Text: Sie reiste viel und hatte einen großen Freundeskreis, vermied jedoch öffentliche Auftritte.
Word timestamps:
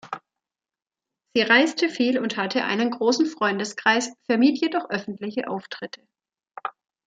Sie 1.35 1.43
reiste 1.43 1.87
viel 1.87 2.17
und 2.17 2.35
hatte 2.35 2.63
einen 2.65 2.89
großen 2.89 3.27
Freundeskreis, 3.27 4.11
vermied 4.25 4.59
jedoch 4.59 4.89
öffentliche 4.89 5.47
Auftritte. 5.47 6.01